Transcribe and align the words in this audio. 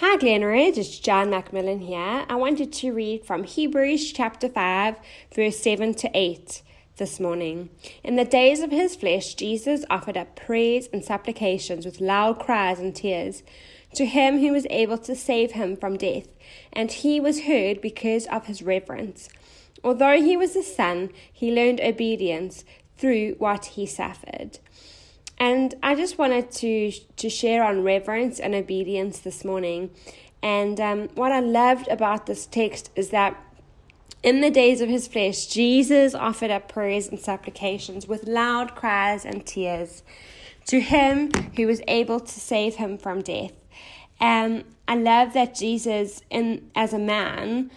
Hi, 0.00 0.18
Glenridge. 0.18 0.76
It's 0.76 0.98
John 0.98 1.30
Macmillan 1.30 1.80
here. 1.80 2.26
I 2.28 2.34
wanted 2.34 2.70
to 2.70 2.92
read 2.92 3.24
from 3.24 3.44
Hebrews 3.44 4.12
chapter 4.12 4.46
5, 4.46 4.96
verse 5.34 5.58
7 5.58 5.94
to 5.94 6.10
8 6.12 6.60
this 6.98 7.18
morning. 7.18 7.70
In 8.04 8.16
the 8.16 8.26
days 8.26 8.60
of 8.60 8.70
his 8.70 8.94
flesh, 8.94 9.32
Jesus 9.32 9.86
offered 9.88 10.18
up 10.18 10.36
prayers 10.36 10.90
and 10.92 11.02
supplications 11.02 11.86
with 11.86 12.02
loud 12.02 12.38
cries 12.38 12.78
and 12.78 12.94
tears 12.94 13.42
to 13.94 14.04
him 14.04 14.40
who 14.40 14.52
was 14.52 14.66
able 14.68 14.98
to 14.98 15.16
save 15.16 15.52
him 15.52 15.78
from 15.78 15.96
death, 15.96 16.28
and 16.74 16.92
he 16.92 17.18
was 17.18 17.44
heard 17.44 17.80
because 17.80 18.26
of 18.26 18.48
his 18.48 18.60
reverence. 18.60 19.30
Although 19.82 20.20
he 20.20 20.36
was 20.36 20.54
a 20.56 20.62
son, 20.62 21.08
he 21.32 21.50
learned 21.50 21.80
obedience 21.80 22.66
through 22.98 23.36
what 23.38 23.64
he 23.64 23.86
suffered. 23.86 24.58
And 25.38 25.74
I 25.82 25.94
just 25.94 26.18
wanted 26.18 26.50
to 26.52 26.92
to 26.92 27.28
share 27.28 27.64
on 27.64 27.82
reverence 27.82 28.40
and 28.40 28.54
obedience 28.54 29.18
this 29.18 29.44
morning. 29.44 29.90
And 30.42 30.80
um, 30.80 31.08
what 31.14 31.32
I 31.32 31.40
loved 31.40 31.88
about 31.88 32.26
this 32.26 32.46
text 32.46 32.90
is 32.94 33.10
that 33.10 33.42
in 34.22 34.40
the 34.40 34.50
days 34.50 34.80
of 34.80 34.88
his 34.88 35.06
flesh, 35.06 35.46
Jesus 35.46 36.14
offered 36.14 36.50
up 36.50 36.68
prayers 36.68 37.08
and 37.08 37.18
supplications 37.18 38.08
with 38.08 38.26
loud 38.26 38.74
cries 38.74 39.24
and 39.24 39.46
tears 39.46 40.02
to 40.66 40.80
him 40.80 41.30
who 41.56 41.66
was 41.66 41.80
able 41.86 42.20
to 42.20 42.40
save 42.40 42.76
him 42.76 42.98
from 42.98 43.22
death. 43.22 43.52
And 44.18 44.64
I 44.88 44.96
love 44.96 45.32
that 45.34 45.54
Jesus, 45.54 46.22
in 46.30 46.70
as 46.74 46.92
a 46.92 46.98
man, 46.98 47.70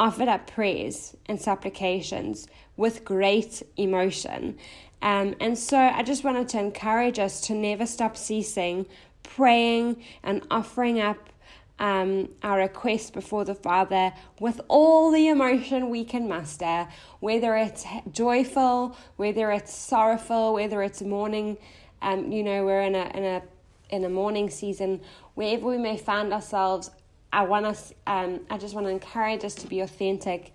offered 0.00 0.26
up 0.26 0.48
prayers 0.48 1.14
and 1.26 1.40
supplications 1.40 2.48
with 2.76 3.04
great 3.04 3.62
emotion. 3.76 4.58
Um, 5.02 5.36
and 5.38 5.56
so 5.56 5.78
I 5.78 6.02
just 6.02 6.24
wanted 6.24 6.48
to 6.50 6.58
encourage 6.58 7.20
us 7.20 7.40
to 7.42 7.54
never 7.54 7.86
stop 7.86 8.16
ceasing 8.16 8.86
praying 9.22 10.02
and 10.22 10.42
offering 10.50 11.00
up 11.00 11.30
um, 11.78 12.28
our 12.42 12.58
requests 12.58 13.10
before 13.10 13.44
the 13.44 13.54
Father 13.54 14.12
with 14.38 14.60
all 14.68 15.10
the 15.10 15.28
emotion 15.28 15.88
we 15.88 16.04
can 16.04 16.28
muster, 16.28 16.88
whether 17.20 17.56
it's 17.56 17.86
joyful, 18.10 18.96
whether 19.16 19.50
it's 19.50 19.74
sorrowful, 19.74 20.54
whether 20.54 20.82
it's 20.82 21.00
mourning. 21.00 21.56
Um, 22.02 22.32
you 22.32 22.42
know, 22.42 22.64
we're 22.64 22.82
in 22.82 22.94
a 22.94 23.10
in 23.14 23.24
a 23.24 23.42
in 23.88 24.04
a 24.04 24.08
mourning 24.08 24.50
season, 24.50 25.00
wherever 25.34 25.66
we 25.66 25.78
may 25.78 25.96
find 25.96 26.32
ourselves. 26.32 26.90
I 27.32 27.44
want 27.44 27.66
us. 27.66 27.92
Um, 28.06 28.40
I 28.50 28.58
just 28.58 28.74
want 28.74 28.86
to 28.86 28.90
encourage 28.90 29.44
us 29.44 29.54
to 29.56 29.66
be 29.66 29.80
authentic 29.80 30.52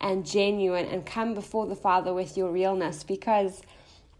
and 0.00 0.24
genuine 0.24 0.86
and 0.86 1.04
come 1.04 1.34
before 1.34 1.66
the 1.66 1.76
Father 1.76 2.14
with 2.14 2.36
your 2.36 2.50
realness 2.50 3.02
because 3.02 3.62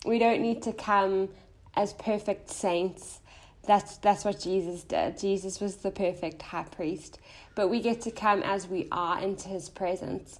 we 0.06 0.18
don't 0.18 0.40
need 0.40 0.62
to 0.62 0.72
come 0.72 1.28
as 1.74 1.92
perfect 1.94 2.50
saints. 2.50 3.20
That's 3.66 3.98
that's 3.98 4.24
what 4.24 4.40
Jesus 4.40 4.82
did. 4.84 5.18
Jesus 5.18 5.60
was 5.60 5.76
the 5.76 5.90
perfect 5.90 6.42
high 6.42 6.64
priest. 6.64 7.18
But 7.54 7.68
we 7.68 7.80
get 7.80 8.00
to 8.02 8.10
come 8.10 8.42
as 8.42 8.66
we 8.66 8.88
are 8.90 9.20
into 9.20 9.48
his 9.48 9.68
presence 9.68 10.38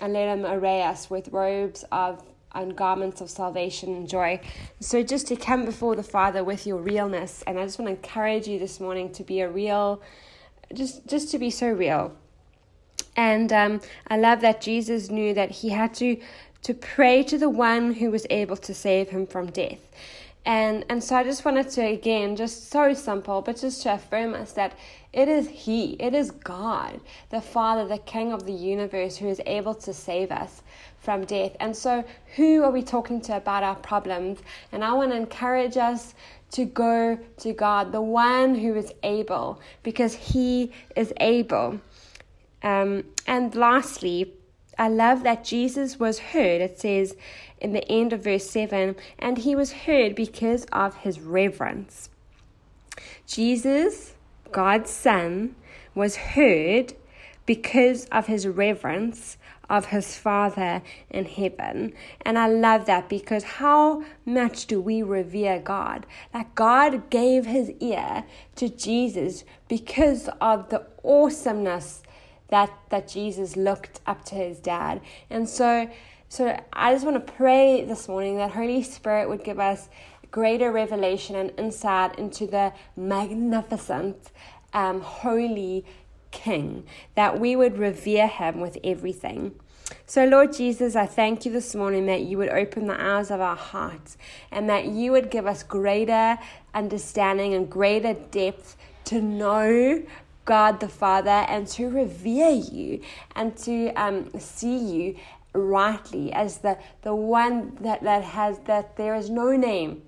and 0.00 0.14
let 0.14 0.28
him 0.28 0.46
array 0.46 0.82
us 0.82 1.10
with 1.10 1.28
robes 1.28 1.84
of 1.92 2.22
and 2.52 2.74
garments 2.74 3.20
of 3.20 3.30
salvation 3.30 3.94
and 3.94 4.08
joy. 4.08 4.40
So 4.80 5.02
just 5.02 5.28
to 5.28 5.36
come 5.36 5.64
before 5.64 5.94
the 5.94 6.02
Father 6.02 6.42
with 6.42 6.66
your 6.66 6.78
realness. 6.78 7.44
And 7.46 7.58
I 7.58 7.64
just 7.64 7.78
want 7.78 7.88
to 7.88 7.94
encourage 7.94 8.48
you 8.48 8.58
this 8.58 8.80
morning 8.80 9.12
to 9.12 9.22
be 9.22 9.40
a 9.40 9.48
real 9.48 10.02
just 10.74 11.06
just 11.06 11.30
to 11.30 11.38
be 11.38 11.50
so 11.50 11.68
real. 11.68 12.16
And 13.16 13.52
um, 13.52 13.80
I 14.08 14.16
love 14.16 14.40
that 14.40 14.60
Jesus 14.60 15.10
knew 15.10 15.34
that 15.34 15.50
he 15.50 15.70
had 15.70 15.94
to 15.94 16.20
to 16.62 16.74
pray 16.74 17.22
to 17.24 17.38
the 17.38 17.48
one 17.48 17.94
who 17.94 18.10
was 18.10 18.26
able 18.30 18.56
to 18.56 18.74
save 18.74 19.10
him 19.10 19.26
from 19.26 19.46
death. 19.50 19.80
And 20.46 20.86
and 20.88 21.04
so 21.04 21.16
I 21.16 21.24
just 21.24 21.44
wanted 21.44 21.68
to 21.70 21.82
again 21.82 22.34
just 22.34 22.70
so 22.70 22.94
simple, 22.94 23.42
but 23.42 23.60
just 23.60 23.82
to 23.82 23.94
affirm 23.94 24.34
us 24.34 24.52
that 24.52 24.72
it 25.12 25.28
is 25.28 25.48
He, 25.48 25.92
it 25.94 26.14
is 26.14 26.30
God, 26.30 27.00
the 27.28 27.40
Father, 27.40 27.86
the 27.86 27.98
King 27.98 28.32
of 28.32 28.46
the 28.46 28.52
universe, 28.52 29.16
who 29.16 29.28
is 29.28 29.40
able 29.44 29.74
to 29.74 29.92
save 29.92 30.30
us 30.30 30.62
from 30.98 31.24
death. 31.24 31.56
And 31.60 31.76
so 31.76 32.04
who 32.36 32.62
are 32.62 32.70
we 32.70 32.82
talking 32.82 33.20
to 33.22 33.36
about 33.36 33.62
our 33.62 33.74
problems? 33.76 34.40
And 34.72 34.82
I 34.84 34.92
want 34.92 35.10
to 35.10 35.16
encourage 35.16 35.76
us 35.76 36.14
to 36.52 36.64
go 36.64 37.18
to 37.38 37.52
God, 37.52 37.92
the 37.92 38.02
one 38.02 38.54
who 38.54 38.74
is 38.74 38.92
able, 39.02 39.60
because 39.82 40.14
He 40.14 40.72
is 40.96 41.12
able. 41.20 41.80
Um, 42.62 43.04
and 43.26 43.54
lastly, 43.54 44.32
I 44.80 44.88
love 44.88 45.24
that 45.24 45.44
Jesus 45.44 46.00
was 46.00 46.18
heard. 46.18 46.62
It 46.62 46.80
says 46.80 47.14
in 47.60 47.74
the 47.74 47.86
end 47.92 48.14
of 48.14 48.24
verse 48.24 48.48
7 48.48 48.96
and 49.18 49.36
he 49.36 49.54
was 49.54 49.72
heard 49.72 50.14
because 50.14 50.64
of 50.72 50.96
his 50.96 51.20
reverence. 51.20 52.08
Jesus, 53.26 54.14
God's 54.50 54.88
Son, 54.88 55.54
was 55.94 56.16
heard 56.16 56.94
because 57.44 58.06
of 58.06 58.26
his 58.26 58.48
reverence 58.48 59.36
of 59.68 59.86
his 59.86 60.16
Father 60.16 60.80
in 61.10 61.26
heaven. 61.26 61.92
And 62.22 62.38
I 62.38 62.48
love 62.48 62.86
that 62.86 63.10
because 63.10 63.44
how 63.44 64.02
much 64.24 64.64
do 64.64 64.80
we 64.80 65.02
revere 65.02 65.58
God? 65.58 66.06
Like 66.32 66.54
God 66.54 67.10
gave 67.10 67.44
his 67.44 67.70
ear 67.80 68.24
to 68.56 68.70
Jesus 68.70 69.44
because 69.68 70.30
of 70.40 70.70
the 70.70 70.86
awesomeness 71.04 72.02
that 72.50 72.70
that 72.90 73.08
Jesus 73.08 73.56
looked 73.56 74.00
up 74.06 74.24
to 74.26 74.34
his 74.34 74.58
dad. 74.58 75.00
And 75.28 75.48
so 75.48 75.90
so 76.28 76.56
I 76.72 76.92
just 76.92 77.04
want 77.04 77.26
to 77.26 77.32
pray 77.32 77.84
this 77.84 78.06
morning 78.06 78.36
that 78.36 78.52
Holy 78.52 78.82
Spirit 78.82 79.28
would 79.28 79.42
give 79.42 79.58
us 79.58 79.88
greater 80.30 80.70
revelation 80.70 81.34
and 81.34 81.52
insight 81.58 82.18
into 82.18 82.46
the 82.46 82.72
magnificent 82.96 84.30
um, 84.72 85.00
holy 85.00 85.84
king 86.30 86.84
that 87.16 87.40
we 87.40 87.56
would 87.56 87.78
revere 87.78 88.28
him 88.28 88.60
with 88.60 88.78
everything. 88.84 89.54
So, 90.06 90.24
Lord 90.24 90.52
Jesus, 90.52 90.94
I 90.94 91.06
thank 91.06 91.44
you 91.44 91.52
this 91.52 91.74
morning 91.74 92.06
that 92.06 92.22
you 92.22 92.38
would 92.38 92.48
open 92.48 92.86
the 92.86 93.00
eyes 93.00 93.30
of 93.30 93.40
our 93.40 93.56
hearts 93.56 94.16
and 94.52 94.68
that 94.68 94.86
you 94.86 95.12
would 95.12 95.30
give 95.30 95.46
us 95.46 95.62
greater 95.64 96.38
understanding 96.74 97.54
and 97.54 97.68
greater 97.68 98.14
depth 98.14 98.76
to 99.06 99.20
know 99.20 100.02
God 100.50 100.80
the 100.80 100.88
Father 100.88 101.30
and 101.30 101.64
to 101.68 101.88
revere 101.88 102.50
you 102.50 103.00
and 103.36 103.56
to 103.58 103.92
um, 103.92 104.28
see 104.36 104.76
you 104.76 105.16
rightly 105.54 106.32
as 106.32 106.58
the, 106.58 106.76
the 107.02 107.14
one 107.14 107.78
that, 107.80 108.02
that 108.02 108.24
has 108.24 108.58
that 108.66 108.96
there 108.96 109.14
is 109.14 109.30
no 109.30 109.56
name. 109.56 110.02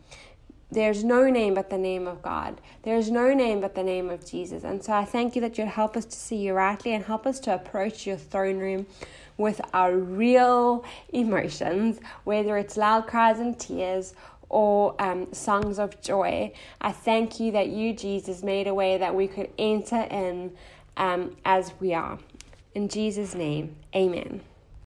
There's 0.72 1.04
no 1.04 1.30
name 1.30 1.54
but 1.54 1.70
the 1.70 1.78
name 1.78 2.08
of 2.08 2.22
God. 2.22 2.60
There's 2.82 3.08
no 3.08 3.32
name 3.32 3.60
but 3.60 3.76
the 3.76 3.84
name 3.84 4.10
of 4.10 4.26
Jesus. 4.26 4.64
And 4.64 4.82
so 4.82 4.92
I 4.92 5.04
thank 5.04 5.36
you 5.36 5.40
that 5.42 5.58
you'd 5.58 5.68
help 5.68 5.96
us 5.96 6.06
to 6.06 6.16
see 6.16 6.38
you 6.38 6.54
rightly 6.54 6.92
and 6.92 7.04
help 7.04 7.24
us 7.24 7.38
to 7.40 7.54
approach 7.54 8.04
your 8.04 8.16
throne 8.16 8.58
room 8.58 8.86
with 9.36 9.60
our 9.72 9.96
real 9.96 10.84
emotions, 11.12 12.00
whether 12.24 12.58
it's 12.58 12.76
loud 12.76 13.06
cries 13.06 13.38
and 13.38 13.56
tears 13.60 14.14
or 14.52 14.94
um, 15.02 15.32
songs 15.32 15.80
of 15.80 16.00
joy. 16.00 16.52
I 16.80 16.92
thank 16.92 17.40
you 17.40 17.50
that 17.52 17.68
you, 17.68 17.92
Jesus, 17.92 18.42
made 18.42 18.68
a 18.68 18.74
way 18.74 18.98
that 18.98 19.14
we 19.14 19.26
could 19.26 19.50
enter 19.58 20.02
in 20.02 20.52
um, 20.96 21.36
as 21.44 21.72
we 21.80 21.94
are. 21.94 22.18
In 22.74 22.88
Jesus' 22.88 23.34
name, 23.34 23.74
amen. 23.96 24.42